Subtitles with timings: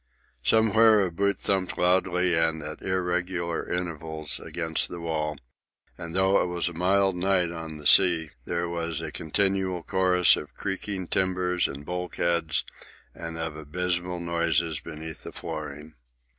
[0.41, 5.35] Somewhere a boot thumped loudly and at irregular intervals against the wall;
[5.95, 10.35] and, though it was a mild night on the sea, there was a continual chorus
[10.35, 12.63] of the creaking timbers and bulkheads
[13.13, 15.93] and of abysmal noises beneath the flooring.